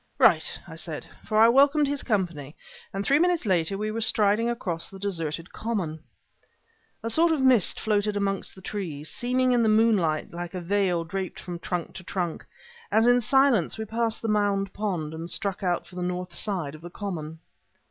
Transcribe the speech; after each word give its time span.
"Right!" 0.17 0.57
I 0.67 0.75
said; 0.77 1.05
for 1.23 1.37
I 1.37 1.47
welcomed 1.47 1.87
his 1.87 2.01
company; 2.01 2.55
and 2.91 3.05
three 3.05 3.19
minutes 3.19 3.45
later 3.45 3.77
we 3.77 3.91
were 3.91 4.01
striding 4.01 4.49
across 4.49 4.89
the 4.89 4.97
deserted 4.97 5.53
common. 5.53 6.03
A 7.03 7.09
sort 7.11 7.31
of 7.31 7.39
mist 7.39 7.79
floated 7.79 8.17
amongst 8.17 8.55
the 8.55 8.63
trees, 8.63 9.11
seeming 9.11 9.51
in 9.51 9.61
the 9.61 9.69
moonlight 9.69 10.31
like 10.33 10.55
a 10.55 10.59
veil 10.59 11.03
draped 11.03 11.39
from 11.39 11.59
trunk 11.59 11.93
to 11.93 12.03
trunk, 12.03 12.47
as 12.91 13.05
in 13.05 13.21
silence 13.21 13.77
we 13.77 13.85
passed 13.85 14.23
the 14.23 14.27
Mound 14.27 14.73
pond, 14.73 15.13
and 15.13 15.29
struck 15.29 15.61
out 15.61 15.85
for 15.85 15.93
the 15.95 16.01
north 16.01 16.33
side 16.33 16.73
of 16.73 16.81
the 16.81 16.89
common. 16.89 17.37